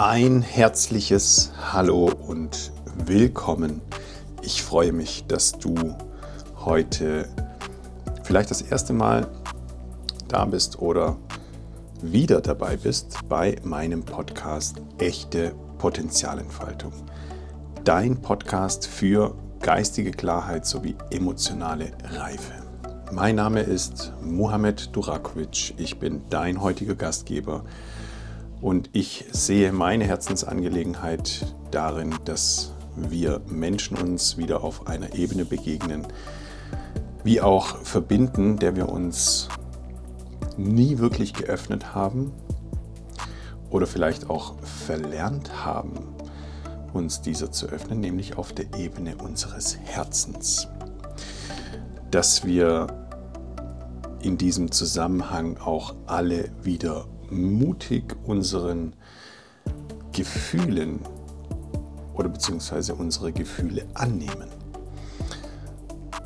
[0.00, 2.70] Ein herzliches Hallo und
[3.04, 3.82] willkommen.
[4.42, 5.74] Ich freue mich, dass du
[6.64, 7.28] heute
[8.22, 9.26] vielleicht das erste Mal
[10.28, 11.16] da bist oder
[12.00, 16.92] wieder dabei bist bei meinem Podcast Echte Potenzialentfaltung.
[17.82, 22.52] Dein Podcast für geistige Klarheit sowie emotionale Reife.
[23.10, 25.74] Mein Name ist Mohamed Durakovic.
[25.76, 27.64] Ich bin dein heutiger Gastgeber
[28.60, 36.06] und ich sehe meine Herzensangelegenheit darin, dass wir Menschen uns wieder auf einer Ebene begegnen,
[37.22, 39.48] wie auch verbinden, der wir uns
[40.56, 42.32] nie wirklich geöffnet haben
[43.70, 46.08] oder vielleicht auch verlernt haben,
[46.92, 50.66] uns dieser zu öffnen, nämlich auf der Ebene unseres Herzens.
[52.10, 52.86] Dass wir
[54.20, 58.94] in diesem Zusammenhang auch alle wieder mutig unseren
[60.12, 61.00] Gefühlen
[62.14, 64.48] oder beziehungsweise unsere Gefühle annehmen.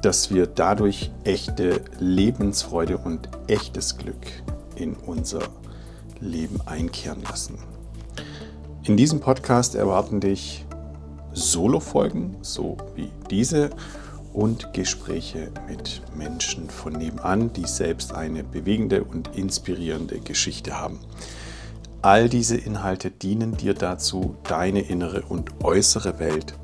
[0.00, 4.26] Dass wir dadurch echte Lebensfreude und echtes Glück
[4.74, 5.42] in unser
[6.20, 7.58] Leben einkehren lassen.
[8.84, 10.64] In diesem Podcast erwarten dich
[11.32, 13.70] Solo-Folgen, so wie diese,
[14.32, 20.98] und Gespräche mit Menschen von nebenan, die selbst eine bewegende und inspirierende Geschichte haben.
[22.00, 26.54] All diese Inhalte dienen dir dazu, deine innere und äußere Welt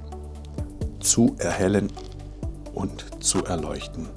[1.01, 1.93] zu erhellen
[2.75, 4.09] und zu erleuchten.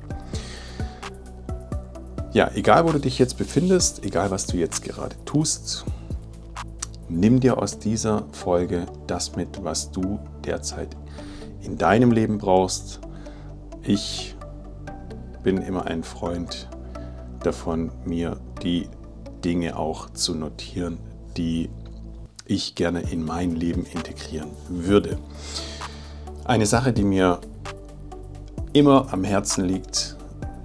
[2.34, 5.86] Ja, egal wo du dich jetzt befindest, egal was du jetzt gerade tust,
[7.10, 10.96] nimm dir aus dieser Folge das mit, was du derzeit
[11.62, 13.02] in deinem Leben brauchst,
[13.84, 14.36] ich
[15.44, 16.70] bin immer ein Freund
[17.44, 18.88] davon, mir die
[19.44, 21.00] Dinge auch zu notieren,
[21.38, 21.70] die
[22.46, 25.18] ich gerne in mein Leben integrieren würde.
[26.46, 27.40] Eine Sache, die mir
[28.74, 30.18] immer am Herzen liegt,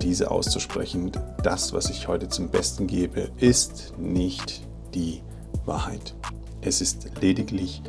[0.02, 1.12] diese auszusprechen,
[1.42, 4.62] das, was ich heute zum Besten gebe, ist nicht
[4.94, 5.22] die
[5.64, 6.14] Wahrheit.
[6.60, 7.82] Es ist lediglich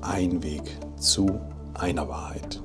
[0.00, 0.62] ein Weg
[0.98, 1.40] zu
[1.74, 2.60] einer Wahrheit.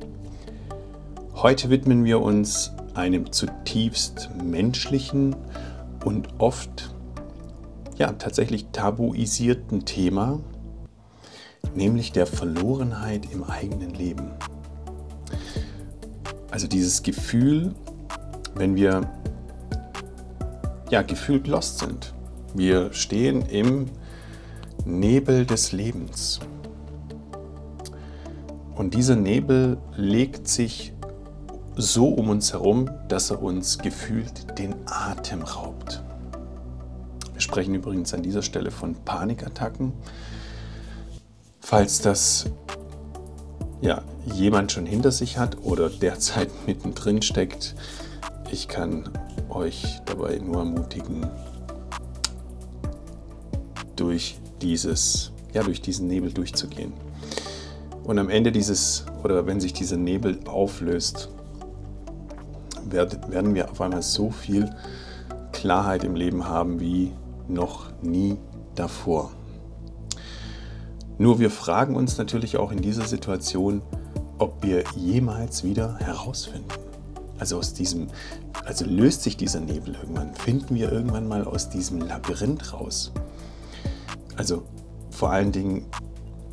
[1.41, 5.37] Heute widmen wir uns einem zutiefst menschlichen
[6.03, 6.93] und oft
[7.95, 10.41] ja tatsächlich tabuisierten Thema,
[11.73, 14.31] nämlich der Verlorenheit im eigenen Leben.
[16.51, 17.73] Also dieses Gefühl,
[18.55, 19.09] wenn wir
[20.89, 22.13] ja gefühlt lost sind.
[22.53, 23.85] Wir stehen im
[24.83, 26.41] Nebel des Lebens.
[28.75, 30.91] Und dieser Nebel legt sich
[31.79, 36.03] so um uns herum, dass er uns gefühlt den Atem raubt.
[37.31, 39.93] Wir sprechen übrigens an dieser Stelle von Panikattacken.
[41.61, 42.47] Falls das
[43.79, 47.75] ja, jemand schon hinter sich hat oder derzeit mittendrin steckt,
[48.51, 49.09] ich kann
[49.47, 51.27] euch dabei nur ermutigen,
[53.95, 56.91] durch dieses, ja, durch diesen Nebel durchzugehen.
[58.03, 61.29] Und am Ende dieses, oder wenn sich dieser Nebel auflöst,
[62.91, 64.69] werden wir auf einmal so viel
[65.51, 67.11] Klarheit im Leben haben wie
[67.47, 68.37] noch nie
[68.75, 69.31] davor.
[71.17, 73.81] Nur wir fragen uns natürlich auch in dieser Situation,
[74.37, 76.69] ob wir jemals wieder herausfinden.
[77.39, 78.07] Also aus diesem,
[78.65, 83.11] also löst sich dieser Nebel irgendwann, finden wir irgendwann mal aus diesem Labyrinth raus.
[84.37, 84.63] Also
[85.09, 85.85] vor allen Dingen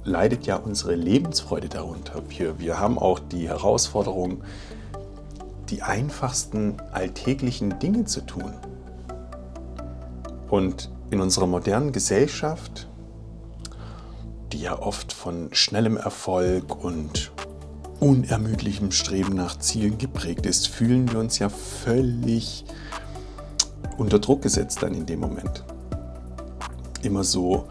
[0.02, 2.22] leidet ja unsere Lebensfreude darunter.
[2.28, 4.42] Wir, wir haben auch die Herausforderung,
[5.70, 8.52] die einfachsten alltäglichen Dinge zu tun.
[10.48, 12.88] Und in unserer modernen Gesellschaft,
[14.52, 17.32] die ja oft von schnellem Erfolg und
[18.00, 22.64] unermüdlichem Streben nach Zielen geprägt ist, fühlen wir uns ja völlig
[23.96, 25.64] unter Druck gesetzt dann in dem Moment.
[27.02, 27.68] Immer so,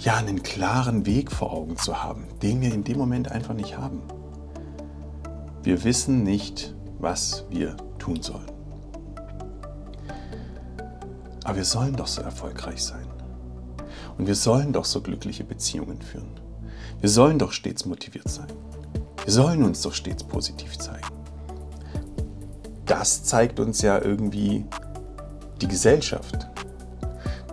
[0.00, 3.76] ja, einen klaren Weg vor Augen zu haben, den wir in dem Moment einfach nicht
[3.76, 4.02] haben.
[5.62, 6.73] Wir wissen nicht,
[7.04, 8.50] was wir tun sollen.
[11.44, 13.06] Aber wir sollen doch so erfolgreich sein.
[14.16, 16.40] Und wir sollen doch so glückliche Beziehungen führen.
[17.00, 18.46] Wir sollen doch stets motiviert sein.
[19.22, 21.06] Wir sollen uns doch stets positiv zeigen.
[22.86, 24.64] Das zeigt uns ja irgendwie
[25.60, 26.48] die Gesellschaft.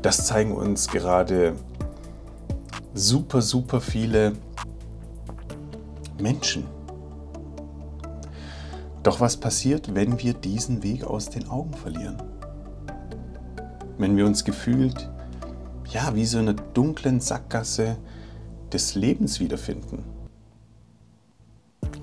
[0.02, 1.56] Das zeigen uns gerade
[2.94, 4.34] super, super viele
[6.18, 6.66] Menschen.
[9.04, 12.22] Doch was passiert, wenn wir diesen Weg aus den Augen verlieren?
[13.98, 15.10] Wenn wir uns gefühlt,
[15.90, 17.98] ja, wie so eine dunklen Sackgasse
[18.72, 20.04] des Lebens wiederfinden.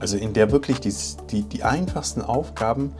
[0.00, 0.94] Also in der wirklich die,
[1.30, 2.92] die, die einfachsten Aufgaben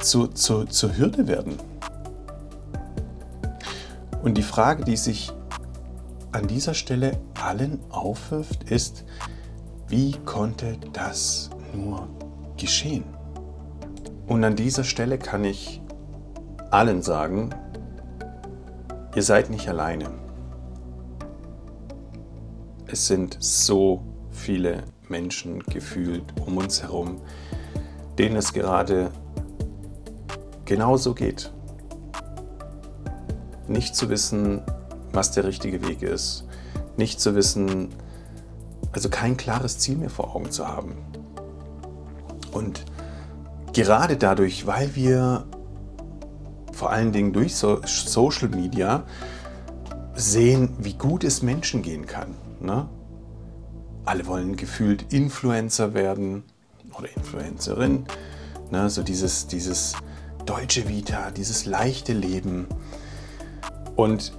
[0.00, 1.56] zu, zu, zur Hürde werden.
[4.22, 5.32] Und die Frage, die sich
[6.32, 9.04] an dieser Stelle allen aufwirft, ist,
[9.88, 12.08] wie konnte das nur
[12.56, 13.04] geschehen?
[14.26, 15.82] Und an dieser Stelle kann ich
[16.70, 17.50] allen sagen,
[19.14, 20.10] ihr seid nicht alleine.
[22.86, 27.20] Es sind so viele Menschen gefühlt um uns herum,
[28.18, 29.10] denen es gerade
[30.64, 31.52] genauso geht.
[33.68, 34.62] Nicht zu wissen,
[35.12, 36.46] was der richtige Weg ist.
[36.96, 37.88] Nicht zu wissen,
[38.92, 40.96] also kein klares Ziel mehr vor Augen zu haben.
[42.54, 42.84] Und
[43.74, 45.44] gerade dadurch, weil wir
[46.72, 49.04] vor allen Dingen durch Social Media
[50.14, 52.34] sehen, wie gut es Menschen gehen kann.
[52.60, 52.88] Ne?
[54.04, 56.44] Alle wollen gefühlt Influencer werden
[56.96, 58.06] oder Influencerin.
[58.70, 58.88] Ne?
[58.88, 59.94] So dieses, dieses
[60.46, 62.66] deutsche Vita, dieses leichte Leben.
[63.96, 64.32] Und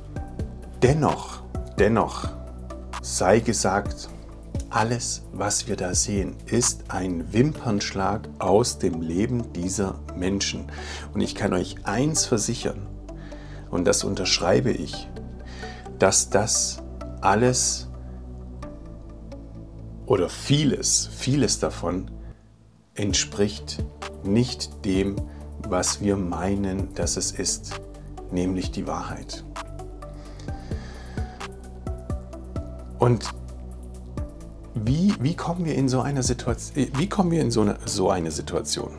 [0.81, 1.41] dennoch,
[1.77, 2.29] dennoch
[3.01, 4.09] sei gesagt,
[4.75, 10.69] alles, was wir da sehen, ist ein Wimpernschlag aus dem Leben dieser Menschen.
[11.13, 12.85] Und ich kann euch eins versichern,
[13.71, 15.07] und das unterschreibe ich,
[15.97, 16.83] dass das
[17.21, 17.87] alles
[20.05, 22.11] oder vieles, vieles davon
[22.95, 23.83] entspricht
[24.23, 25.15] nicht dem,
[25.67, 27.79] was wir meinen, dass es ist,
[28.29, 29.45] nämlich die Wahrheit.
[32.99, 33.33] Und
[34.75, 36.87] wie, wie kommen wir in so eine Situation?
[36.97, 38.91] Wie kommen wir in so eine, so eine Situation?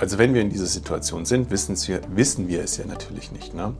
[0.00, 3.54] Also wenn wir in dieser Situation sind, wissen wir, wissen wir es ja natürlich nicht.
[3.54, 3.74] Ne?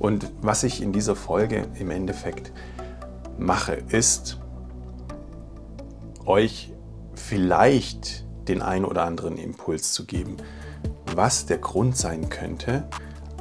[0.00, 2.50] Und was ich in dieser Folge im Endeffekt
[3.38, 4.38] mache, ist
[6.26, 6.72] euch
[7.14, 10.38] vielleicht den einen oder anderen Impuls zu geben,
[11.14, 12.88] was der Grund sein könnte.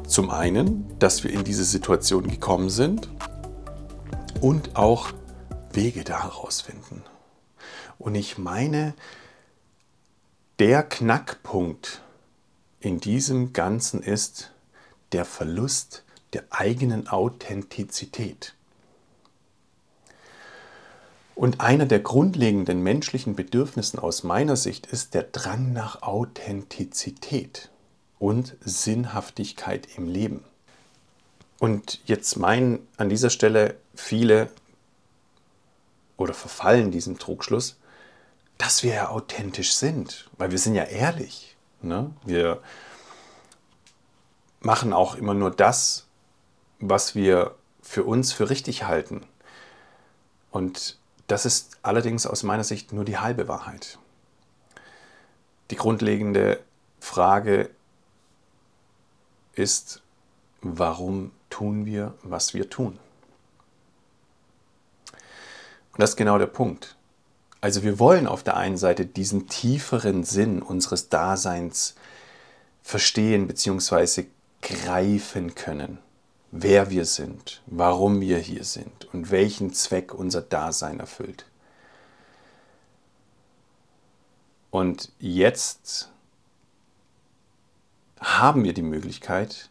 [0.06, 3.10] Zum einen, dass wir in diese Situation gekommen sind
[4.40, 5.10] und auch
[5.74, 7.04] Wege daraus finden.
[8.00, 8.96] Und ich meine,
[10.58, 12.02] der Knackpunkt
[12.80, 14.52] in diesem Ganzen ist
[15.12, 16.04] der Verlust
[16.34, 18.56] der eigenen Authentizität.
[21.36, 27.70] Und einer der grundlegenden menschlichen Bedürfnissen aus meiner Sicht ist der Drang nach Authentizität
[28.18, 30.44] und Sinnhaftigkeit im Leben.
[31.60, 34.50] Und jetzt meinen an dieser Stelle viele
[36.18, 37.78] oder verfallen diesem Trugschluss,
[38.60, 41.56] dass wir ja authentisch sind, weil wir sind ja ehrlich.
[41.82, 42.14] Ne?
[42.26, 42.62] Wir
[44.60, 46.06] machen auch immer nur das,
[46.80, 49.26] was wir für uns für richtig halten.
[50.52, 53.98] Und das ist allerdings aus meiner Sicht nur die halbe Wahrheit.
[55.72, 56.60] Die grundlegende
[57.00, 57.70] Frage
[59.54, 60.02] ist,
[60.62, 63.00] warum tun wir, was wir tun?
[65.94, 66.98] Und das ist genau der Punkt.
[67.62, 71.96] Also wir wollen auf der einen Seite diesen tieferen Sinn unseres Daseins
[72.82, 74.26] verstehen bzw.
[74.62, 76.00] greifen können,
[76.52, 81.46] wer wir sind, warum wir hier sind und welchen Zweck unser Dasein erfüllt.
[84.72, 86.12] Und jetzt
[88.20, 89.70] haben wir die Möglichkeit,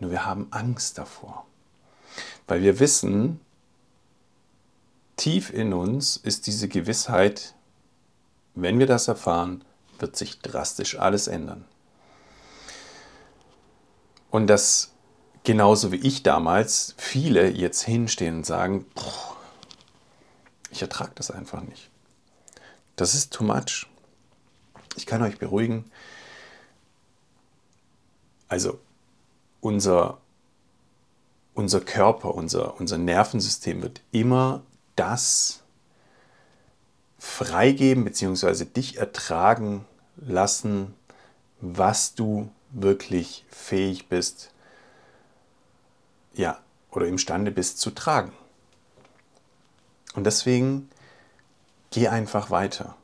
[0.00, 1.46] nur wir haben Angst davor,
[2.46, 3.40] weil wir wissen,
[5.18, 7.54] tief in uns ist diese Gewissheit,
[8.54, 9.62] wenn wir das erfahren,
[9.98, 11.66] wird sich drastisch alles ändern.
[14.30, 14.92] Und dass
[15.44, 18.86] genauso wie ich damals viele jetzt hinstehen und sagen,
[20.70, 21.90] ich ertrage das einfach nicht.
[22.96, 23.86] Das ist too much.
[24.96, 25.90] Ich kann euch beruhigen.
[28.48, 28.78] Also
[29.60, 30.18] unser,
[31.54, 34.62] unser Körper, unser, unser Nervensystem wird immer
[34.98, 35.62] das
[37.18, 38.64] freigeben bzw.
[38.64, 39.84] dich ertragen
[40.16, 40.94] lassen,
[41.60, 44.52] was du wirklich fähig bist,
[46.34, 46.58] ja,
[46.90, 48.32] oder imstande bist zu tragen.
[50.14, 50.88] Und deswegen
[51.90, 52.96] geh einfach weiter.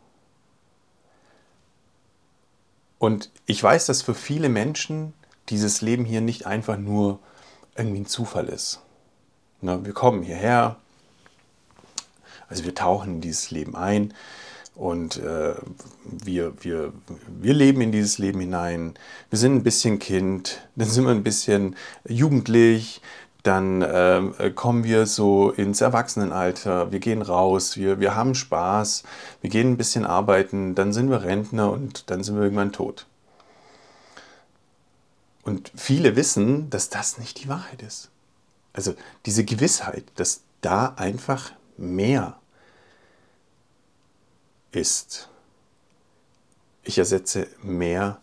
[2.99, 5.13] Und ich weiß, dass für viele Menschen
[5.49, 7.19] dieses Leben hier nicht einfach nur
[7.77, 8.81] irgendwie ein Zufall ist.
[9.61, 10.79] wir kommen hierher,
[12.49, 14.15] also wir tauchen in dieses Leben ein
[14.75, 15.55] und äh,
[16.05, 16.93] wir, wir,
[17.29, 18.95] wir leben in dieses Leben hinein.
[19.31, 21.77] Wir sind ein bisschen Kind, dann sind wir ein bisschen
[22.09, 23.01] jugendlich,
[23.45, 29.05] dann äh, kommen wir so ins Erwachsenenalter, wir gehen raus, wir, wir haben Spaß,
[29.43, 33.07] wir gehen ein bisschen arbeiten, dann sind wir Rentner und dann sind wir irgendwann tot.
[35.43, 38.09] Und viele wissen, dass das nicht die Wahrheit ist.
[38.73, 38.95] Also
[39.27, 42.39] diese Gewissheit, dass da einfach mehr
[44.73, 45.29] ist.
[46.83, 48.21] Ich ersetze mehr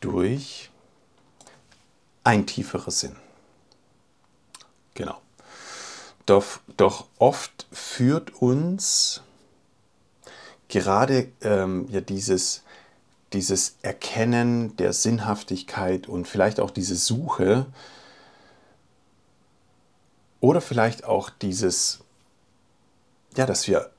[0.00, 0.70] durch
[2.24, 3.16] ein tieferer Sinn.
[4.94, 5.20] Genau.
[6.26, 9.22] Doch, doch oft führt uns
[10.68, 12.62] gerade ähm, ja dieses,
[13.32, 17.66] dieses Erkennen der Sinnhaftigkeit und vielleicht auch diese Suche
[20.40, 22.00] oder vielleicht auch dieses,
[23.36, 23.90] ja, dass wir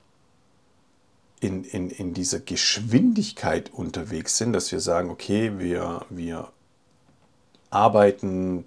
[1.40, 6.50] in, in, in dieser Geschwindigkeit unterwegs sind, dass wir sagen, okay, wir, wir
[7.70, 8.66] arbeiten,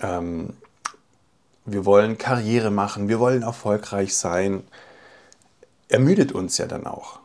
[0.00, 0.56] ähm,
[1.64, 4.64] wir wollen Karriere machen, wir wollen erfolgreich sein,
[5.88, 7.20] ermüdet uns ja dann auch.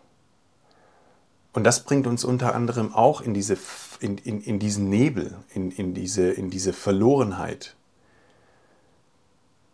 [1.54, 3.58] Und das bringt uns unter anderem auch in, diese,
[4.00, 7.76] in, in, in diesen Nebel, in, in, diese, in diese Verlorenheit.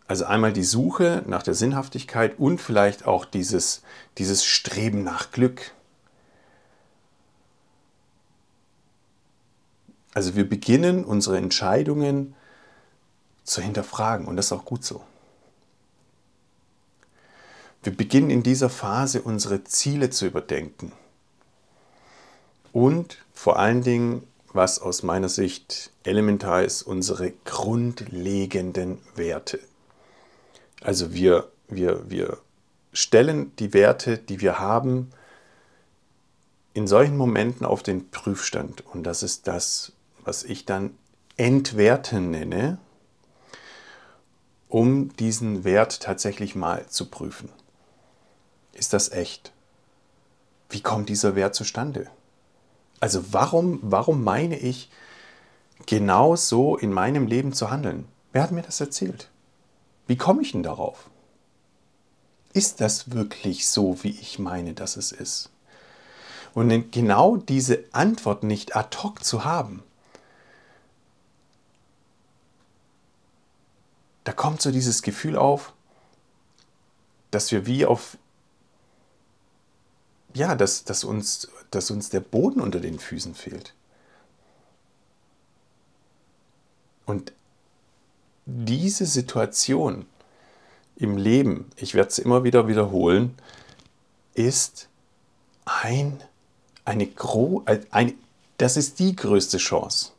[0.06, 3.82] Also einmal die Suche nach der Sinnhaftigkeit und vielleicht auch dieses,
[4.18, 5.72] dieses Streben nach Glück.
[10.12, 12.34] Also wir beginnen unsere Entscheidungen
[13.44, 15.02] zu hinterfragen und das ist auch gut so.
[17.82, 20.92] Wir beginnen in dieser Phase unsere Ziele zu überdenken
[22.72, 29.60] und vor allen Dingen, was aus meiner Sicht elementar ist, unsere grundlegenden Werte.
[30.84, 32.38] Also wir, wir, wir
[32.92, 35.10] stellen die Werte, die wir haben,
[36.74, 38.84] in solchen Momenten auf den Prüfstand.
[38.86, 39.92] Und das ist das,
[40.24, 40.96] was ich dann
[41.36, 42.78] Entwerten nenne
[44.74, 47.48] um diesen Wert tatsächlich mal zu prüfen.
[48.72, 49.52] Ist das echt?
[50.68, 52.08] Wie kommt dieser Wert zustande?
[52.98, 54.90] Also warum, warum meine ich,
[55.86, 58.08] genau so in meinem Leben zu handeln?
[58.32, 59.30] Wer hat mir das erzählt?
[60.06, 61.10] Wie komme ich denn darauf?
[62.52, 65.50] Ist das wirklich so, wie ich meine, dass es ist?
[66.54, 69.82] Und genau diese Antwort nicht ad hoc zu haben,
[74.22, 75.72] da kommt so dieses Gefühl auf,
[77.30, 78.16] dass wir wie auf,
[80.32, 83.74] ja, dass, dass, uns, dass uns der Boden unter den Füßen fehlt.
[87.04, 87.32] Und
[88.46, 90.06] diese Situation
[90.96, 93.36] im Leben, ich werde es immer wieder wiederholen,
[94.34, 94.88] ist
[95.64, 96.22] ein,
[96.84, 98.14] eine gro ein,
[98.58, 100.12] das ist die größte Chance.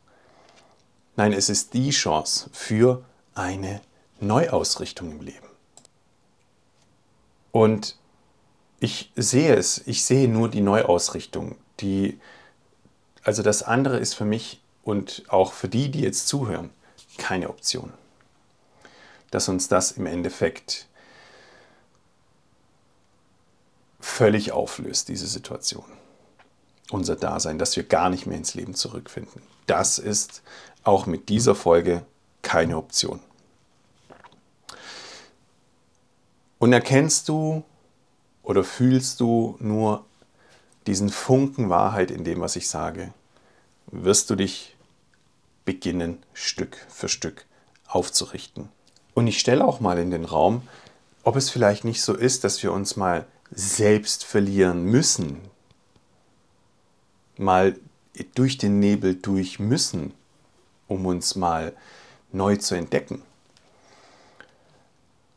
[1.16, 3.04] Nein, es ist die Chance für
[3.34, 3.80] eine
[4.20, 5.46] Neuausrichtung im Leben.
[7.52, 7.96] Und
[8.80, 11.56] ich sehe es, ich sehe nur die Neuausrichtung.
[11.80, 12.20] Die,
[13.22, 16.70] also das andere ist für mich und auch für die, die jetzt zuhören,
[17.16, 17.92] keine Option.
[19.30, 20.86] Dass uns das im Endeffekt
[24.00, 25.84] völlig auflöst, diese Situation.
[26.90, 29.42] Unser Dasein, dass wir gar nicht mehr ins Leben zurückfinden.
[29.66, 30.42] Das ist
[30.84, 32.06] auch mit dieser Folge
[32.42, 33.20] keine Option.
[36.58, 37.64] Und erkennst du
[38.42, 40.04] oder fühlst du nur
[40.86, 43.12] diesen Funken Wahrheit in dem, was ich sage,
[43.86, 44.76] wirst du dich
[45.64, 47.44] beginnen, Stück für Stück
[47.88, 48.68] aufzurichten.
[49.16, 50.68] Und ich stelle auch mal in den Raum,
[51.22, 55.40] ob es vielleicht nicht so ist, dass wir uns mal selbst verlieren müssen,
[57.38, 57.78] mal
[58.34, 60.12] durch den Nebel durch müssen,
[60.86, 61.74] um uns mal
[62.30, 63.22] neu zu entdecken.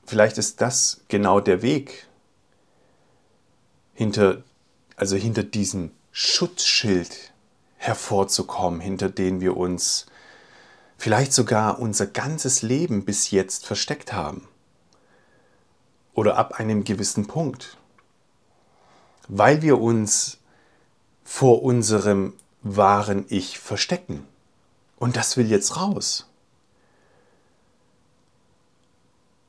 [0.05, 2.05] Vielleicht ist das genau der Weg
[3.93, 4.43] hinter,
[4.97, 7.31] also hinter diesem Schutzschild
[7.77, 10.05] hervorzukommen, hinter den wir uns
[10.99, 14.47] vielleicht sogar unser ganzes Leben bis jetzt versteckt haben.
[16.13, 17.77] Oder ab einem gewissen Punkt.
[19.29, 20.39] Weil wir uns
[21.23, 24.27] vor unserem wahren Ich verstecken.
[24.97, 26.27] Und das will jetzt raus.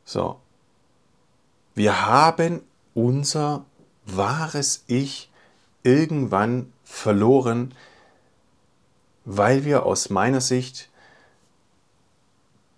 [0.05, 0.41] So,
[1.75, 2.63] wir haben
[2.95, 3.65] unser
[4.07, 5.33] wahres Ich
[5.83, 7.75] irgendwann verloren,
[9.25, 10.90] weil wir aus meiner Sicht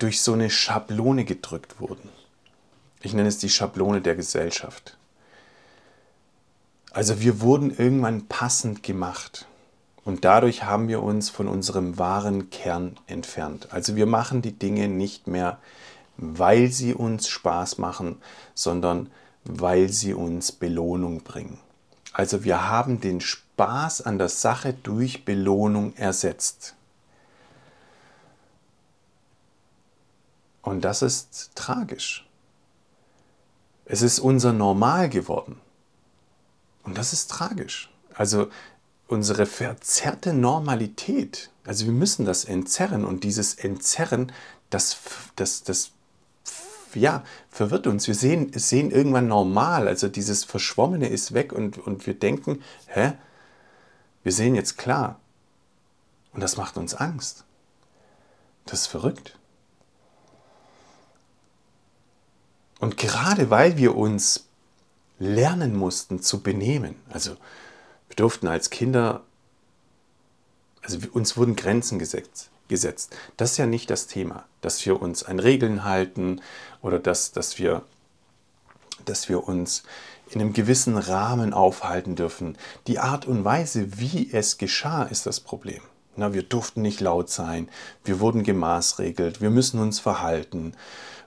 [0.02, 2.08] durch so eine Schablone gedrückt wurden.
[3.02, 4.96] Ich nenne es die Schablone der Gesellschaft.
[6.92, 9.46] Also wir wurden irgendwann passend gemacht
[10.04, 13.68] und dadurch haben wir uns von unserem wahren Kern entfernt.
[13.70, 15.58] Also wir machen die Dinge nicht mehr
[16.16, 18.16] weil sie uns Spaß machen,
[18.54, 19.10] sondern
[19.44, 21.58] weil sie uns Belohnung bringen.
[22.12, 26.74] Also wir haben den Spaß an der Sache durch Belohnung ersetzt.
[30.62, 32.26] Und das ist tragisch.
[33.84, 35.60] Es ist unser Normal geworden.
[36.84, 37.90] Und das ist tragisch.
[38.14, 38.48] Also
[39.08, 44.32] unsere verzerrte Normalität, also wir müssen das entzerren und dieses Entzerren,
[44.70, 44.96] das,
[45.36, 45.90] das, das
[46.94, 48.06] ja, verwirrt uns.
[48.06, 53.12] Wir sehen, sehen irgendwann normal, also dieses Verschwommene ist weg und, und wir denken, hä,
[54.22, 55.20] wir sehen jetzt klar.
[56.32, 57.44] Und das macht uns Angst.
[58.64, 59.38] Das ist verrückt.
[62.82, 64.46] Und gerade weil wir uns
[65.20, 67.36] lernen mussten zu benehmen, also
[68.08, 69.22] wir durften als Kinder,
[70.82, 72.50] also uns wurden Grenzen gesetzt.
[72.66, 73.14] gesetzt.
[73.36, 76.40] Das ist ja nicht das Thema, dass wir uns an Regeln halten
[76.80, 77.82] oder dass, dass, wir,
[79.04, 79.84] dass wir uns
[80.30, 82.58] in einem gewissen Rahmen aufhalten dürfen.
[82.88, 85.82] Die Art und Weise, wie es geschah, ist das Problem.
[86.16, 87.68] Na, wir durften nicht laut sein,
[88.04, 90.74] wir wurden gemaßregelt, wir müssen uns verhalten.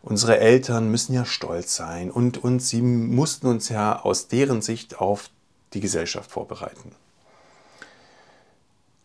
[0.05, 4.99] Unsere Eltern müssen ja stolz sein und, und sie mussten uns ja aus deren Sicht
[4.99, 5.31] auf
[5.73, 6.91] die Gesellschaft vorbereiten.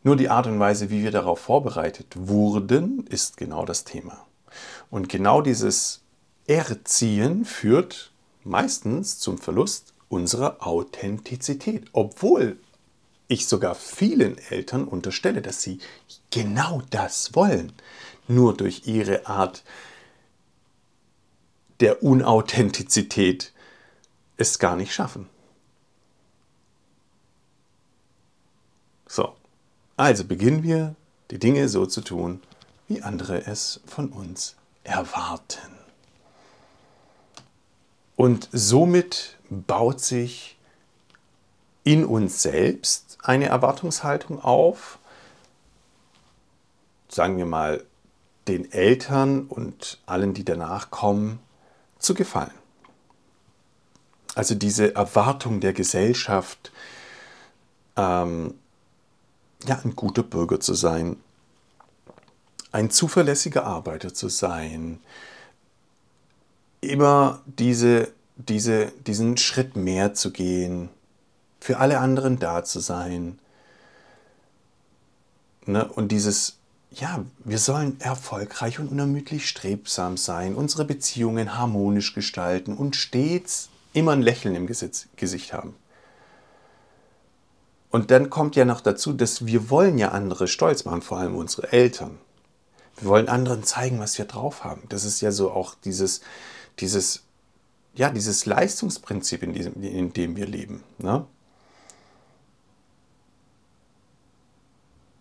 [0.03, 4.27] Nur die Art und Weise, wie wir darauf vorbereitet wurden, ist genau das Thema.
[4.91, 6.03] Und genau dieses
[6.47, 8.13] Erziehen führt
[8.45, 12.59] meistens zum Verlust unserer Authentizität, obwohl
[13.27, 15.79] ich sogar vielen Eltern unterstelle, dass sie
[16.31, 17.73] genau das wollen,
[18.29, 19.63] nur durch ihre Art
[21.81, 23.53] der Unauthentizität
[24.37, 25.29] es gar nicht schaffen.
[29.07, 29.35] So,
[29.97, 30.95] also beginnen wir,
[31.31, 32.43] die Dinge so zu tun,
[32.89, 35.79] wie andere es von uns erwarten.
[38.17, 40.59] Und somit baut sich
[41.85, 44.99] in uns selbst eine Erwartungshaltung auf,
[47.09, 47.85] sagen wir mal,
[48.49, 51.41] den Eltern und allen, die danach kommen,
[52.01, 52.51] zu gefallen.
[54.35, 56.73] Also diese Erwartung der Gesellschaft,
[57.97, 58.55] ähm,
[59.67, 61.17] ja, ein guter Bürger zu sein,
[62.73, 65.01] ein zuverlässiger Arbeiter zu sein,
[66.81, 70.89] immer diese, diese, diesen Schritt mehr zu gehen,
[71.61, 73.39] für alle anderen da zu sein.
[75.67, 75.87] Ne?
[75.87, 76.60] Und dieses,
[76.93, 84.13] ja, wir sollen erfolgreich und unermüdlich strebsam sein, unsere Beziehungen harmonisch gestalten und stets immer
[84.13, 85.75] ein Lächeln im Gesicht haben.
[87.91, 91.37] Und dann kommt ja noch dazu, dass wir wollen ja andere stolz machen, vor allem
[91.37, 92.19] unsere Eltern.
[92.99, 94.83] Wir wollen anderen zeigen, was wir drauf haben.
[94.89, 96.21] Das ist ja so auch dieses,
[96.79, 97.23] dieses,
[97.95, 100.85] ja, dieses Leistungsprinzip, in, diesem, in dem wir leben.
[100.99, 101.25] Ne?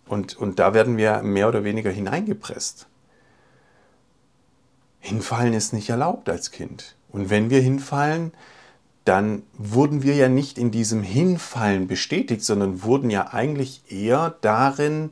[0.09, 2.87] Und, und da werden wir mehr oder weniger hineingepresst.
[4.99, 6.95] Hinfallen ist nicht erlaubt als Kind.
[7.09, 8.33] Und wenn wir hinfallen,
[9.05, 15.11] dann wurden wir ja nicht in diesem Hinfallen bestätigt, sondern wurden ja eigentlich eher darin,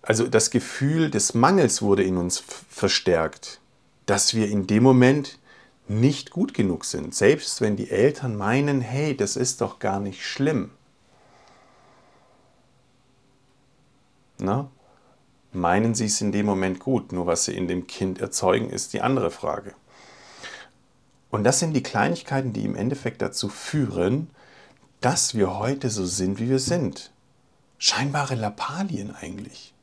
[0.00, 3.60] also das Gefühl des Mangels wurde in uns verstärkt,
[4.06, 5.38] dass wir in dem Moment
[5.88, 10.24] nicht gut genug sind, selbst wenn die Eltern meinen, hey, das ist doch gar nicht
[10.24, 10.70] schlimm.
[14.38, 14.70] Na?
[15.52, 18.92] Meinen sie es in dem Moment gut, nur was sie in dem Kind erzeugen, ist
[18.92, 19.74] die andere Frage.
[21.30, 24.30] Und das sind die Kleinigkeiten, die im Endeffekt dazu führen,
[25.00, 27.12] dass wir heute so sind, wie wir sind.
[27.78, 29.74] Scheinbare Lappalien eigentlich.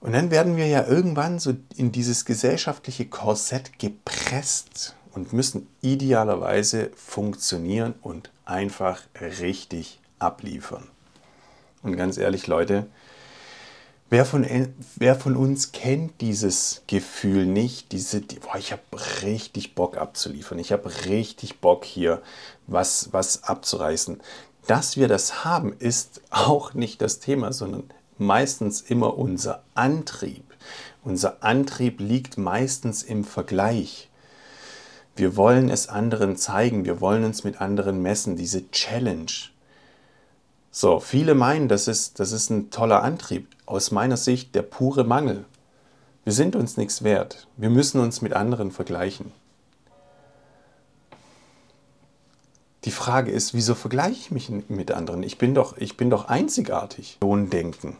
[0.00, 6.90] Und dann werden wir ja irgendwann so in dieses gesellschaftliche Korsett gepresst und müssen idealerweise
[6.96, 10.88] funktionieren und einfach richtig abliefern.
[11.82, 12.86] Und ganz ehrlich, Leute,
[14.12, 14.46] Wer von,
[14.96, 17.92] wer von uns kennt dieses Gefühl nicht?
[17.92, 18.82] Diese, die, boah, ich habe
[19.22, 20.58] richtig Bock abzuliefern.
[20.58, 22.20] Ich habe richtig Bock hier
[22.66, 24.20] was, was abzureißen.
[24.66, 27.84] Dass wir das haben, ist auch nicht das Thema, sondern
[28.18, 30.44] meistens immer unser Antrieb.
[31.04, 34.10] Unser Antrieb liegt meistens im Vergleich.
[35.16, 39.32] Wir wollen es anderen zeigen, wir wollen uns mit anderen messen, diese Challenge.
[40.74, 43.46] So, viele meinen, das ist, das ist ein toller Antrieb.
[43.66, 45.44] Aus meiner Sicht der pure Mangel.
[46.24, 47.46] Wir sind uns nichts wert.
[47.58, 49.32] Wir müssen uns mit anderen vergleichen.
[52.84, 55.22] Die Frage ist, wieso vergleiche ich mich mit anderen?
[55.22, 57.18] Ich bin doch, ich bin doch einzigartig.
[57.20, 57.98] Denken.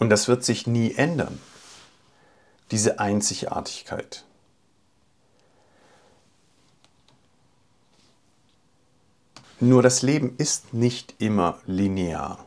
[0.00, 1.40] Und das wird sich nie ändern,
[2.72, 4.24] diese Einzigartigkeit.
[9.60, 12.44] Nur das Leben ist nicht immer linear.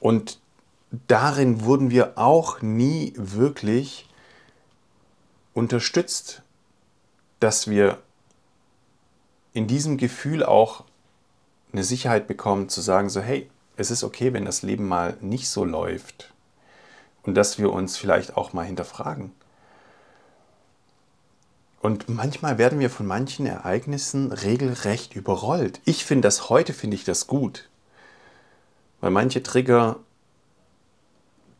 [0.00, 0.38] Und
[1.08, 4.08] darin wurden wir auch nie wirklich
[5.52, 6.42] unterstützt,
[7.40, 7.98] dass wir
[9.52, 10.84] in diesem Gefühl auch
[11.72, 15.50] eine Sicherheit bekommen, zu sagen, so hey, es ist okay, wenn das Leben mal nicht
[15.50, 16.32] so läuft
[17.24, 19.32] und dass wir uns vielleicht auch mal hinterfragen.
[21.80, 25.80] Und manchmal werden wir von manchen Ereignissen regelrecht überrollt.
[25.84, 27.68] Ich finde das heute, finde ich das gut.
[29.00, 30.00] Weil manche Trigger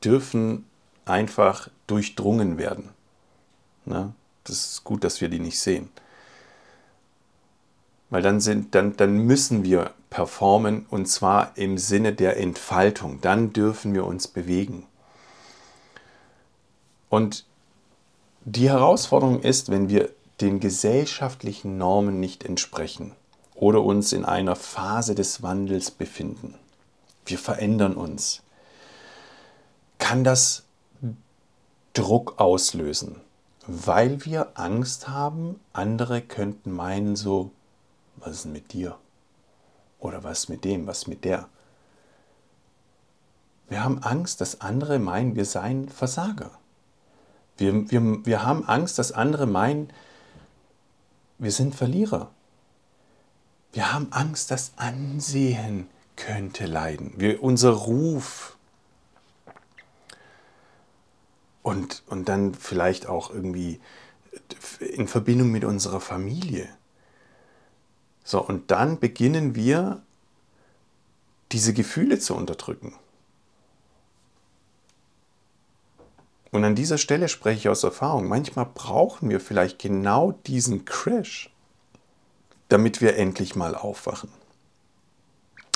[0.03, 0.65] dürfen
[1.05, 2.91] einfach durchdrungen werden.
[3.85, 4.13] Ne?
[4.45, 5.89] Das ist gut, dass wir die nicht sehen.
[8.11, 13.21] Weil dann, sind, dann, dann müssen wir performen und zwar im Sinne der Entfaltung.
[13.21, 14.87] Dann dürfen wir uns bewegen.
[17.09, 17.45] Und
[18.51, 23.15] die Herausforderung ist, wenn wir den gesellschaftlichen Normen nicht entsprechen
[23.55, 26.55] oder uns in einer Phase des Wandels befinden.
[27.27, 28.43] Wir verändern uns.
[29.99, 30.65] Kann das
[31.93, 33.21] Druck auslösen,
[33.67, 37.51] weil wir Angst haben, andere könnten meinen so,
[38.17, 38.97] was ist mit dir?
[39.99, 41.49] Oder was mit dem, was mit der?
[43.69, 46.53] Wir haben Angst, dass andere meinen, wir seien Versager.
[47.59, 49.93] Wir, wir, wir haben Angst, dass andere meinen,
[51.39, 52.31] wir sind Verlierer.
[53.73, 57.13] Wir haben Angst, das Ansehen könnte leiden.
[57.17, 58.57] Wir, unser Ruf.
[61.63, 63.81] Und, und dann vielleicht auch irgendwie
[64.81, 66.69] in Verbindung mit unserer Familie.
[68.25, 70.03] So, und dann beginnen wir,
[71.53, 72.95] diese Gefühle zu unterdrücken.
[76.51, 78.27] Und an dieser Stelle spreche ich aus Erfahrung.
[78.29, 81.51] Manchmal brauchen wir vielleicht genau diesen Crash,
[82.69, 84.31] damit wir endlich mal aufwachen.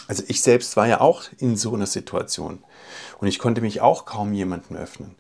[0.08, 2.62] Also ich selbst war ja auch in so einer Situation
[3.20, 5.14] und ich konnte mich auch kaum jemandem öffnen.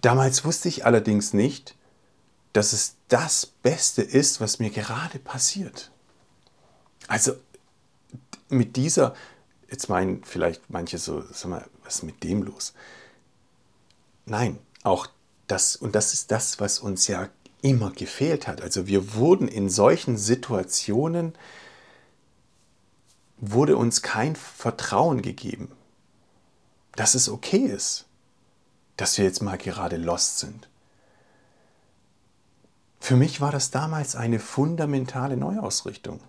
[0.00, 1.74] Damals wusste ich allerdings nicht,
[2.52, 5.90] dass es das Beste ist, was mir gerade passiert.
[7.08, 7.32] Also
[8.48, 9.14] mit dieser,
[9.70, 12.74] jetzt meinen vielleicht manche so, sag mal, was ist mit dem los?
[14.26, 15.06] Nein, auch
[15.46, 17.28] das, und das ist das, was uns ja
[17.62, 18.62] immer gefehlt hat.
[18.62, 21.34] Also wir wurden in solchen Situationen,
[23.38, 25.70] wurde uns kein Vertrauen gegeben,
[26.96, 28.06] dass es okay ist,
[28.96, 30.68] dass wir jetzt mal gerade lost sind.
[33.00, 36.20] Für mich war das damals eine fundamentale Neuausrichtung.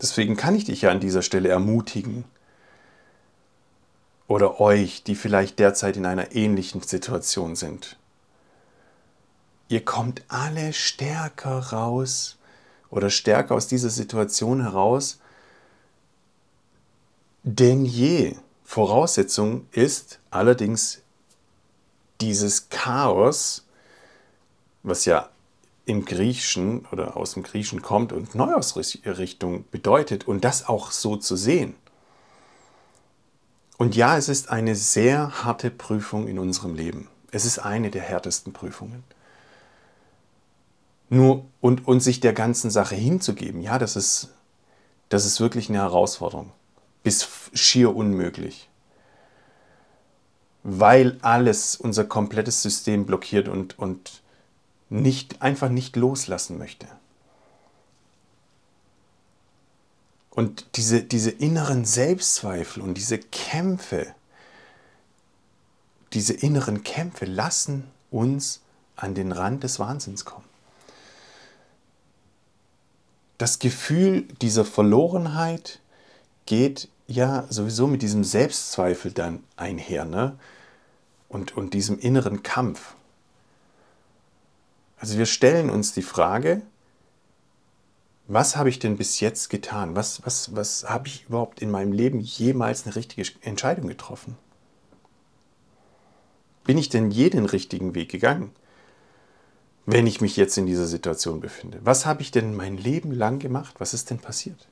[0.00, 2.24] Deswegen kann ich dich ja an dieser Stelle ermutigen
[4.26, 7.98] oder euch, die vielleicht derzeit in einer ähnlichen Situation sind.
[9.68, 12.36] Ihr kommt alle stärker raus
[12.90, 15.20] oder stärker aus dieser Situation heraus,
[17.42, 18.36] denn je.
[18.66, 21.02] Voraussetzung ist allerdings
[22.20, 23.66] dieses Chaos,
[24.82, 25.28] was ja
[25.86, 31.36] im Griechischen oder aus dem Griechischen kommt und Neuausrichtung bedeutet und das auch so zu
[31.36, 31.74] sehen.
[33.76, 37.08] Und ja, es ist eine sehr harte Prüfung in unserem Leben.
[37.32, 39.02] Es ist eine der härtesten Prüfungen.
[41.10, 44.30] Nur und, und sich der ganzen Sache hinzugeben, ja, das ist,
[45.08, 46.52] das ist wirklich eine Herausforderung.
[47.02, 48.70] Bis schier unmöglich.
[50.62, 54.22] Weil alles, unser komplettes System blockiert und, und
[54.88, 56.86] nicht, einfach nicht loslassen möchte.
[60.30, 64.14] Und diese, diese inneren Selbstzweifel und diese Kämpfe,
[66.12, 68.60] diese inneren Kämpfe lassen uns
[68.96, 70.44] an den Rand des Wahnsinns kommen.
[73.38, 75.80] Das Gefühl dieser Verlorenheit
[76.46, 80.38] geht ja sowieso mit diesem Selbstzweifel dann einher ne?
[81.28, 82.94] und, und diesem inneren Kampf.
[85.04, 86.62] Also wir stellen uns die Frage,
[88.26, 89.94] was habe ich denn bis jetzt getan?
[89.94, 94.38] Was, was, was habe ich überhaupt in meinem Leben jemals eine richtige Entscheidung getroffen?
[96.64, 98.52] Bin ich denn je den richtigen Weg gegangen,
[99.84, 101.80] wenn ich mich jetzt in dieser Situation befinde?
[101.82, 103.74] Was habe ich denn mein Leben lang gemacht?
[103.80, 104.68] Was ist denn passiert?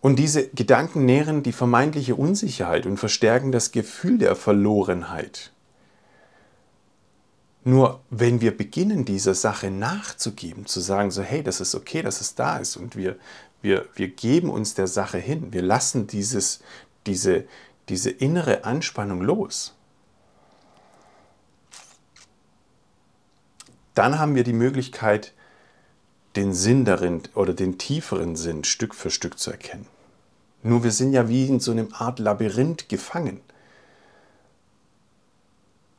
[0.00, 5.52] Und diese Gedanken nähren die vermeintliche Unsicherheit und verstärken das Gefühl der Verlorenheit.
[7.64, 12.20] Nur wenn wir beginnen, dieser Sache nachzugeben, zu sagen, so hey, das ist okay, dass
[12.20, 13.16] es da ist und wir,
[13.60, 16.60] wir, wir geben uns der Sache hin, wir lassen dieses,
[17.06, 17.44] diese,
[17.88, 19.74] diese innere Anspannung los,
[23.94, 25.32] dann haben wir die Möglichkeit,
[26.34, 29.86] den Sinn darin oder den tieferen Sinn Stück für Stück zu erkennen.
[30.62, 33.40] Nur wir sind ja wie in so einem Art Labyrinth gefangen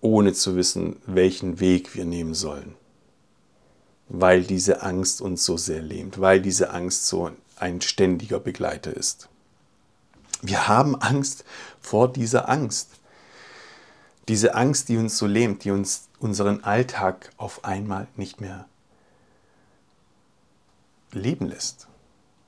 [0.04, 2.76] ohne zu wissen, welchen Weg wir nehmen sollen.
[4.10, 9.30] Weil diese Angst uns so sehr lähmt, weil diese Angst so ein ständiger Begleiter ist.
[10.42, 11.46] Wir haben Angst
[11.80, 12.90] vor dieser Angst.
[14.28, 18.68] Diese Angst, die uns so lähmt, die uns unseren Alltag auf einmal nicht mehr
[21.14, 21.88] leben lässt.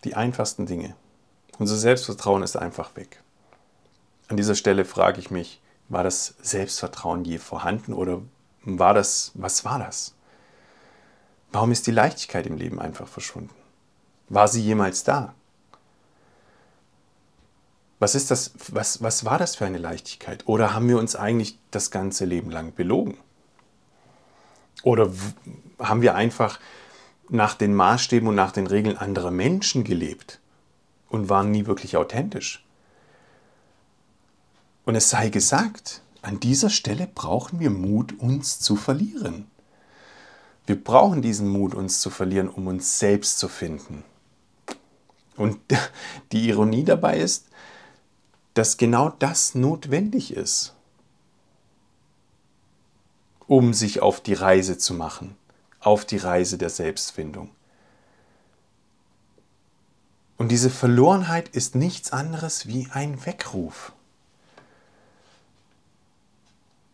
[0.03, 0.95] Die einfachsten Dinge.
[1.57, 3.21] Unser Selbstvertrauen ist einfach weg.
[4.27, 8.21] An dieser Stelle frage ich mich, war das Selbstvertrauen je vorhanden oder
[8.63, 10.15] war das, was war das?
[11.51, 13.53] Warum ist die Leichtigkeit im Leben einfach verschwunden?
[14.27, 15.33] War sie jemals da?
[17.99, 20.47] Was, ist das, was, was war das für eine Leichtigkeit?
[20.47, 23.17] Oder haben wir uns eigentlich das ganze Leben lang belogen?
[24.83, 25.11] Oder
[25.79, 26.59] haben wir einfach
[27.29, 30.39] nach den Maßstäben und nach den Regeln anderer Menschen gelebt
[31.09, 32.64] und waren nie wirklich authentisch?
[34.85, 39.47] Und es sei gesagt, an dieser Stelle brauchen wir Mut, uns zu verlieren.
[40.65, 44.03] Wir brauchen diesen Mut, uns zu verlieren, um uns selbst zu finden.
[45.35, 45.59] Und
[46.31, 47.47] die Ironie dabei ist,
[48.53, 50.73] dass genau das notwendig ist,
[53.47, 55.35] um sich auf die Reise zu machen,
[55.79, 57.49] auf die Reise der Selbstfindung.
[60.37, 63.93] Und diese Verlorenheit ist nichts anderes wie ein Weckruf.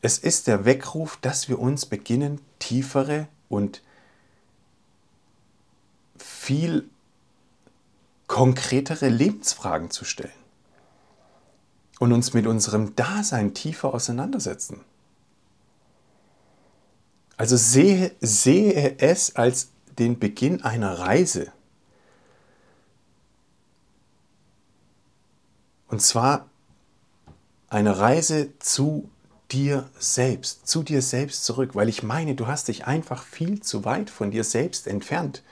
[0.02, 3.82] Es ist der Weckruf, dass wir uns beginnen, tiefere und
[6.18, 6.90] viel
[8.28, 10.32] konkretere Lebensfragen zu stellen
[12.00, 14.82] und uns mit unserem Dasein tiefer auseinandersetzen.
[17.38, 21.52] Also sehe, sehe es als den Beginn einer Reise.
[25.90, 26.50] Und zwar
[27.70, 29.10] eine Reise zu
[29.52, 33.86] dir selbst, zu dir selbst zurück, weil ich meine, du hast dich einfach viel zu
[33.86, 35.44] weit von dir selbst entfernt,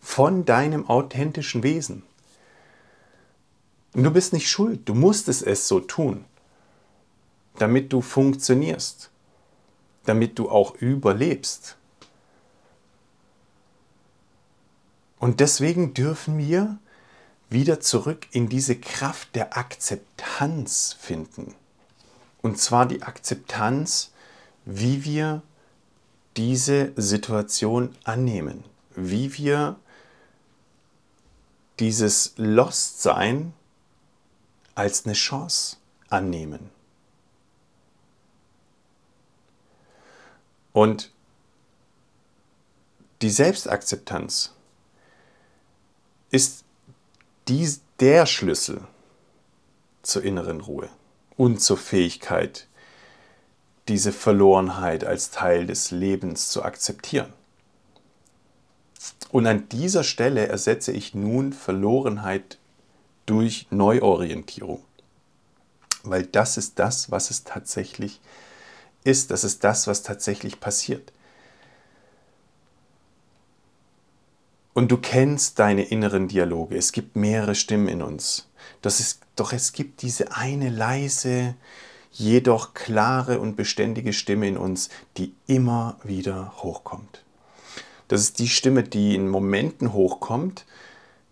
[0.00, 2.02] von deinem authentischen Wesen.
[3.94, 6.24] Und du bist nicht schuld, du musstest es so tun,
[7.56, 9.10] damit du funktionierst,
[10.04, 11.76] damit du auch überlebst.
[15.18, 16.78] Und deswegen dürfen wir
[17.50, 21.54] wieder zurück in diese Kraft der Akzeptanz finden.
[22.42, 24.12] Und zwar die Akzeptanz,
[24.64, 25.42] wie wir
[26.36, 29.76] diese Situation annehmen, wie wir
[31.80, 33.52] dieses Lost-Sein
[34.74, 35.76] als eine Chance
[36.08, 36.70] annehmen.
[40.72, 41.10] Und
[43.22, 44.54] die Selbstakzeptanz
[46.30, 46.64] ist
[47.48, 48.86] die, der Schlüssel
[50.02, 50.88] zur inneren Ruhe
[51.38, 52.66] und zur Fähigkeit,
[53.86, 57.32] diese Verlorenheit als Teil des Lebens zu akzeptieren.
[59.30, 62.58] Und an dieser Stelle ersetze ich nun Verlorenheit
[63.24, 64.82] durch Neuorientierung.
[66.02, 68.20] Weil das ist das, was es tatsächlich
[69.04, 69.30] ist.
[69.30, 71.12] Das ist das, was tatsächlich passiert.
[74.74, 76.76] Und du kennst deine inneren Dialoge.
[76.76, 78.48] Es gibt mehrere Stimmen in uns.
[78.80, 81.54] Das ist doch es gibt diese eine leise,
[82.12, 87.22] jedoch klare und beständige Stimme in uns, die immer wieder hochkommt.
[88.08, 90.64] Das ist die Stimme, die in Momenten hochkommt,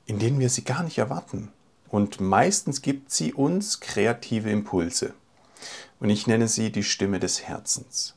[0.05, 1.51] in denen wir sie gar nicht erwarten.
[1.89, 5.15] Und meistens gibt sie uns kreative Impulse.
[5.99, 8.15] Und ich nenne sie die Stimme des Herzens.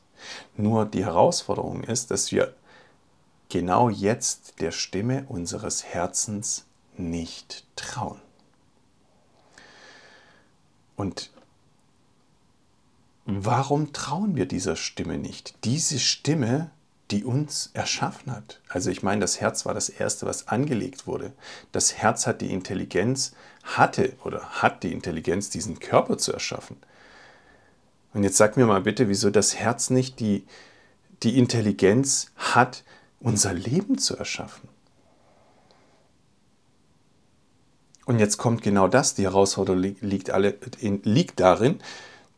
[0.56, 2.54] Nur die Herausforderung ist, dass wir
[3.48, 8.20] genau jetzt der Stimme unseres Herzens nicht trauen.
[11.00, 11.30] Und
[13.24, 15.54] warum trauen wir dieser Stimme nicht?
[15.64, 16.72] Diese Stimme,
[17.10, 18.60] die uns erschaffen hat.
[18.68, 21.32] Also ich meine, das Herz war das Erste, was angelegt wurde.
[21.72, 23.32] Das Herz hat die Intelligenz,
[23.62, 26.76] hatte oder hat die Intelligenz, diesen Körper zu erschaffen.
[28.12, 30.44] Und jetzt sag mir mal bitte, wieso das Herz nicht die,
[31.22, 32.84] die Intelligenz hat,
[33.20, 34.68] unser Leben zu erschaffen.
[38.10, 41.78] Und jetzt kommt genau das, die Herausforderung liegt, alle, liegt darin,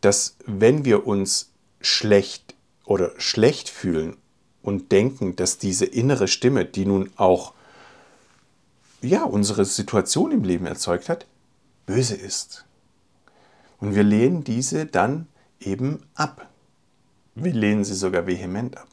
[0.02, 2.54] dass wenn wir uns schlecht
[2.84, 4.18] oder schlecht fühlen
[4.60, 7.54] und denken, dass diese innere Stimme, die nun auch
[9.00, 11.24] ja, unsere Situation im Leben erzeugt hat,
[11.86, 12.66] böse ist.
[13.80, 15.26] Und wir lehnen diese dann
[15.58, 16.50] eben ab.
[17.34, 18.88] Wir lehnen sie sogar vehement ab.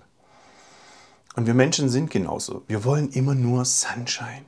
[1.35, 2.63] Und wir Menschen sind genauso.
[2.67, 4.45] Wir wollen immer nur Sunshine.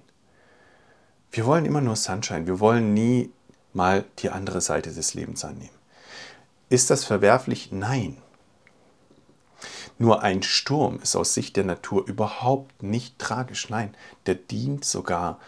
[1.32, 2.46] Wir wollen immer nur Sunshine.
[2.46, 3.32] Wir wollen nie
[3.74, 5.70] mal die andere Seite des Lebens annehmen.
[6.70, 7.72] Ist das verwerflich?
[7.72, 8.18] Nein.
[9.98, 13.70] Nur ein Sturm ist aus Sicht der Natur überhaupt nicht tragisch.
[13.70, 15.40] Nein, der dient sogar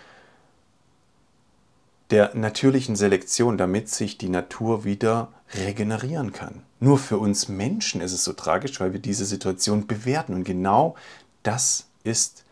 [2.12, 6.62] der natürlichen Selektion, damit sich die Natur wieder regenerieren kann.
[6.80, 10.34] Nur für uns Menschen ist es so tragisch, weil wir diese Situation bewerten.
[10.34, 10.96] Und genau
[11.42, 12.46] das ist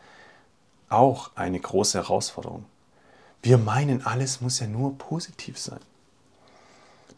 [0.90, 2.66] auch eine große Herausforderung.
[3.42, 5.80] Wir meinen, alles muss ja nur positiv sein.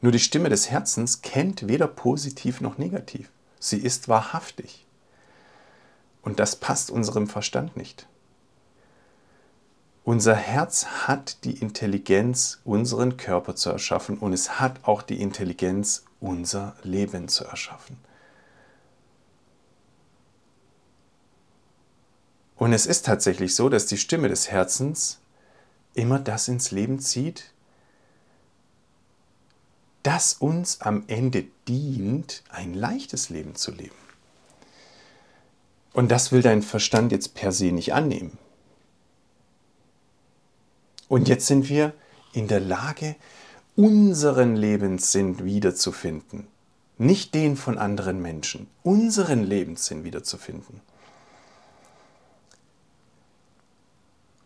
[0.01, 3.29] Nur die Stimme des Herzens kennt weder positiv noch negativ.
[3.59, 4.85] Sie ist wahrhaftig.
[6.21, 8.07] Und das passt unserem Verstand nicht.
[10.05, 16.03] Unser Herz hat die Intelligenz, unseren Körper zu erschaffen und es hat auch die Intelligenz,
[16.19, 17.97] unser Leben zu erschaffen.
[22.57, 25.19] Und es ist tatsächlich so, dass die Stimme des Herzens
[25.93, 27.53] immer das ins Leben zieht,
[30.03, 33.95] das uns am Ende dient, ein leichtes Leben zu leben.
[35.93, 38.37] Und das will dein Verstand jetzt per se nicht annehmen.
[41.07, 41.93] Und jetzt sind wir
[42.33, 43.15] in der Lage,
[43.75, 46.47] unseren Lebenssinn wiederzufinden.
[46.97, 50.81] Nicht den von anderen Menschen, unseren Lebenssinn wiederzufinden.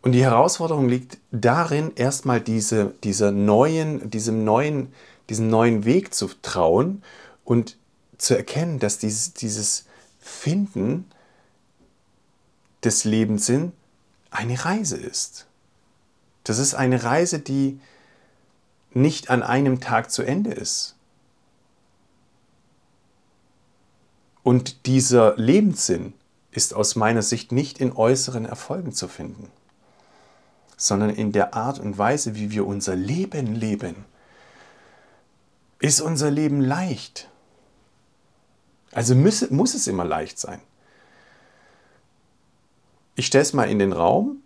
[0.01, 4.93] Und die Herausforderung liegt darin, erstmal diese, dieser neuen, diesem neuen,
[5.29, 7.03] diesen neuen Weg zu trauen
[7.43, 7.77] und
[8.17, 9.85] zu erkennen, dass dieses, dieses
[10.19, 11.05] Finden
[12.83, 13.73] des Lebenssinn
[14.29, 15.47] eine Reise ist.
[16.43, 17.79] Das ist eine Reise, die
[18.93, 20.95] nicht an einem Tag zu Ende ist.
[24.43, 26.13] Und dieser Lebenssinn
[26.51, 29.51] ist aus meiner Sicht nicht in äußeren Erfolgen zu finden,
[30.77, 34.05] sondern in der Art und Weise, wie wir unser Leben leben.
[35.79, 37.29] Ist unser Leben leicht?
[38.91, 40.61] Also muss, muss es immer leicht sein.
[43.15, 44.43] Ich stelle es mal in den Raum,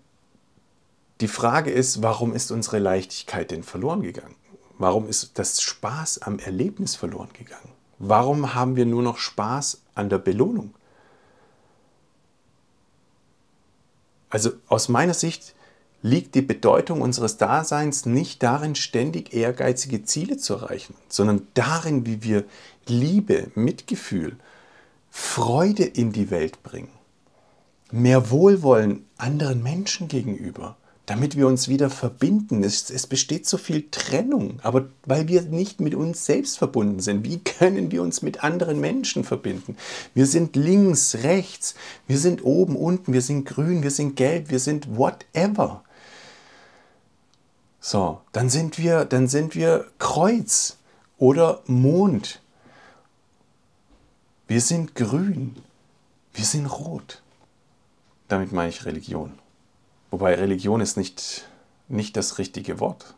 [1.20, 4.36] die Frage ist, warum ist unsere Leichtigkeit denn verloren gegangen?
[4.80, 7.70] Warum ist das Spaß am Erlebnis verloren gegangen?
[8.00, 10.74] Warum haben wir nur noch Spaß an der Belohnung?
[14.32, 15.54] Also aus meiner Sicht
[16.02, 22.24] liegt die Bedeutung unseres Daseins nicht darin, ständig ehrgeizige Ziele zu erreichen, sondern darin, wie
[22.24, 22.46] wir
[22.88, 24.38] Liebe, Mitgefühl,
[25.10, 26.92] Freude in die Welt bringen.
[27.92, 30.78] Mehr Wohlwollen anderen Menschen gegenüber
[31.12, 32.64] damit wir uns wieder verbinden.
[32.64, 37.26] Es, es, besteht so viel Trennung, aber weil wir nicht mit uns selbst verbunden sind,
[37.26, 39.76] wie können wir uns mit anderen Menschen verbinden?
[40.14, 41.76] Wir sind links, rechts,
[42.08, 45.84] wir sind oben, unten, wir sind grün, wir sind gelb, wir sind whatever.
[47.84, 50.78] So, dann sind wir, dann sind wir Kreuz
[51.18, 52.40] oder Mond.
[54.48, 55.56] Wir sind grün,
[56.34, 57.24] wir sind rot.
[58.28, 59.32] Damit meine ich Religion.
[60.12, 61.50] Wobei Religion ist nicht,
[61.88, 63.16] nicht das richtige Wort.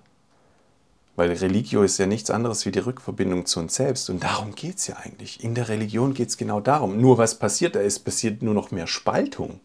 [1.15, 4.09] Weil Religio ist ja nichts anderes wie die Rückverbindung zu uns selbst.
[4.09, 5.43] Und darum geht es ja eigentlich.
[5.43, 6.99] In der Religion geht es genau darum.
[6.99, 9.59] Nur was passiert da ist, passiert nur noch mehr Spaltung.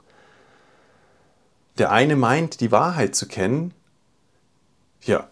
[1.78, 3.72] Der eine meint, die Wahrheit zu kennen.
[5.02, 5.28] Ja,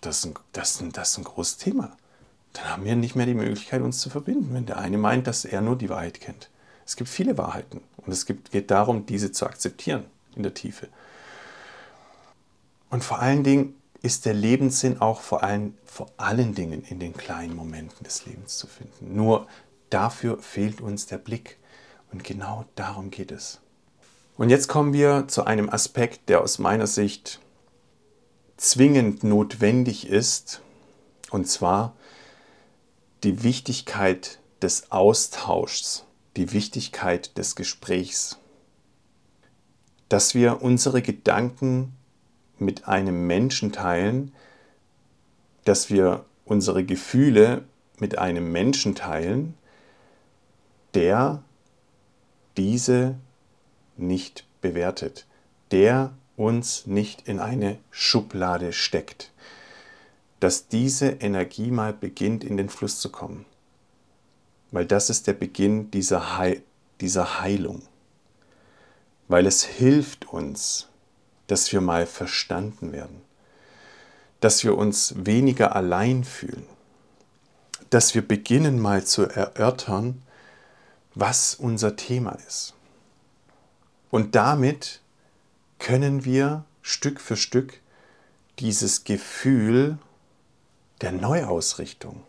[0.00, 1.96] das ist ein, das ist das ist ein großes Thema.
[2.52, 5.44] Dann haben wir nicht mehr die Möglichkeit, uns zu verbinden, wenn der eine meint, dass
[5.44, 6.50] er nur die Wahrheit kennt.
[6.86, 10.88] Es gibt viele Wahrheiten und es gibt, geht darum, diese zu akzeptieren in der Tiefe.
[12.90, 17.14] Und vor allen Dingen ist der Lebenssinn auch vor allen, vor allen Dingen in den
[17.14, 19.14] kleinen Momenten des Lebens zu finden.
[19.14, 19.46] Nur
[19.90, 21.58] dafür fehlt uns der Blick.
[22.10, 23.60] Und genau darum geht es.
[24.38, 27.40] Und jetzt kommen wir zu einem Aspekt, der aus meiner Sicht
[28.58, 30.60] zwingend notwendig ist,
[31.30, 31.94] und zwar
[33.22, 36.04] die Wichtigkeit des Austauschs,
[36.36, 38.38] die Wichtigkeit des Gesprächs.
[40.08, 41.96] Dass wir unsere Gedanken
[42.58, 44.34] mit einem Menschen teilen,
[45.64, 47.64] dass wir unsere Gefühle
[47.98, 49.54] mit einem Menschen teilen,
[50.94, 51.42] der
[52.56, 53.16] diese
[53.96, 55.26] nicht bewertet,
[55.70, 59.32] der uns nicht in eine Schublade steckt,
[60.40, 63.44] dass diese Energie mal beginnt in den Fluss zu kommen.
[64.70, 66.62] weil das ist der Beginn dieser, Heil
[67.00, 67.82] dieser Heilung.
[69.26, 70.88] Weil es hilft uns,
[71.46, 73.22] dass wir mal verstanden werden,
[74.40, 76.66] dass wir uns weniger allein fühlen,
[77.90, 80.22] dass wir beginnen mal zu erörtern,
[81.14, 82.74] was unser Thema ist.
[84.10, 85.00] Und damit
[85.78, 87.80] können wir Stück für Stück
[88.58, 89.98] dieses Gefühl
[91.00, 92.22] der Neuausrichtung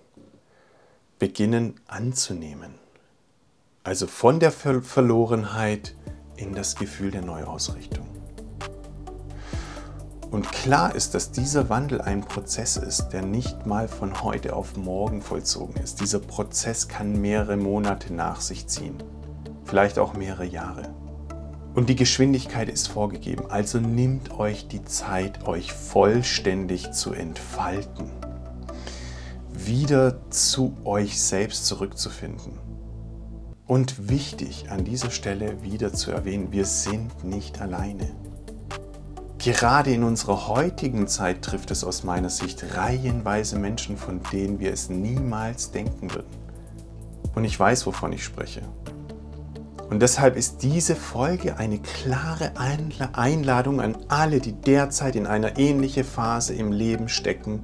[1.18, 2.76] beginnen anzunehmen.
[3.84, 5.96] Also von der Ver Verlorenheit
[6.36, 8.08] in das Gefühl der Neuausrichtung.
[10.32, 14.78] Und klar ist, dass dieser Wandel ein Prozess ist, der nicht mal von heute auf
[14.78, 16.02] morgen vollzogen ist.
[16.02, 19.02] Dieser Prozess kann mehrere Monate nach sich ziehen,
[19.66, 20.94] vielleicht auch mehrere Jahre.
[21.80, 28.12] Und die Geschwindigkeit ist vorgegeben, also nimmt euch die Zeit, euch vollständig zu entfalten,
[29.54, 32.52] wieder zu euch selbst zurückzufinden.
[33.66, 38.12] Und wichtig an dieser Stelle wieder zu erwähnen, wir sind nicht alleine.
[39.38, 44.74] Gerade in unserer heutigen Zeit trifft es aus meiner Sicht reihenweise Menschen, von denen wir
[44.74, 46.36] es niemals denken würden.
[47.36, 48.64] Und ich weiß, wovon ich spreche.
[49.90, 52.54] Und deshalb ist diese Folge eine klare
[53.14, 57.62] Einladung an alle, die derzeit in einer ähnlichen Phase im Leben stecken.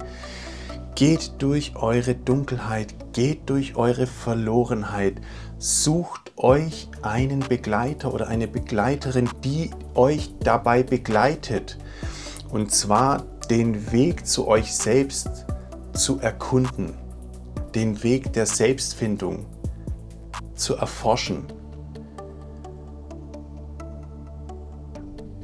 [0.96, 5.20] Geht durch eure Dunkelheit, geht durch eure Verlorenheit,
[5.58, 11.78] sucht euch einen Begleiter oder eine Begleiterin, die euch dabei begleitet.
[12.50, 15.46] Und zwar den Weg zu euch selbst
[15.92, 16.94] zu erkunden,
[17.74, 19.46] den Weg der Selbstfindung
[20.56, 21.44] zu erforschen.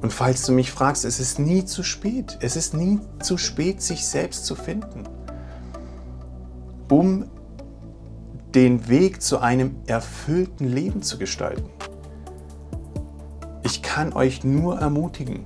[0.02, 2.36] Und falls du mich fragst, es ist nie zu spät.
[2.40, 5.04] Es ist nie zu spät, sich selbst zu finden,
[6.90, 7.30] um
[8.52, 11.70] den Weg zu einem erfüllten Leben zu gestalten.
[13.62, 15.44] Ich kann euch nur ermutigen,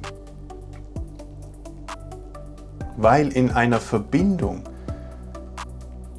[2.96, 4.62] weil in einer Verbindung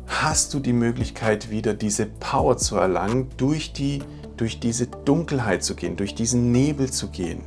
[0.05, 4.03] hast du die Möglichkeit, wieder diese Power zu erlangen, durch, die,
[4.37, 7.41] durch diese Dunkelheit zu gehen, durch diesen Nebel zu gehen,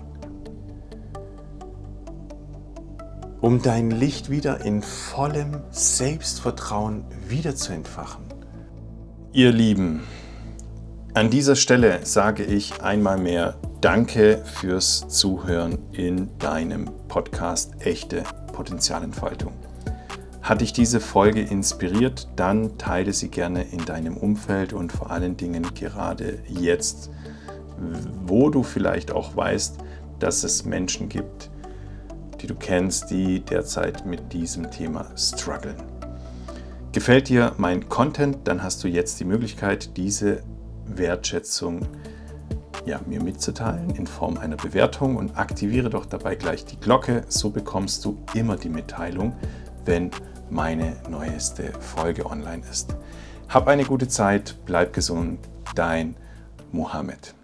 [3.40, 8.24] um dein Licht wieder in vollem Selbstvertrauen wieder zu entfachen.
[9.32, 10.02] Ihr Lieben,
[11.14, 19.54] an dieser Stelle sage ich einmal mehr Danke fürs Zuhören in deinem Podcast Echte Potenzialentfaltung.
[20.42, 25.36] Hat dich diese Folge inspiriert, dann teile sie gerne in deinem Umfeld und vor allen
[25.36, 27.10] Dingen gerade jetzt,
[28.26, 29.78] wo du vielleicht auch weißt,
[30.18, 31.50] dass es Menschen gibt,
[32.40, 35.76] die du kennst, die derzeit mit diesem Thema strugglen.
[36.92, 40.42] Gefällt dir mein Content, dann hast du jetzt die Möglichkeit, diese
[40.86, 41.86] Wertschätzung
[42.86, 47.22] ja, mir mitzuteilen in Form einer Bewertung und aktiviere doch dabei gleich die Glocke.
[47.28, 49.36] So bekommst du immer die Mitteilung,
[49.84, 50.10] wenn
[50.48, 52.96] meine neueste Folge online ist.
[53.48, 55.38] Hab eine gute Zeit, bleib gesund,
[55.74, 56.16] dein
[56.72, 57.34] Mohammed.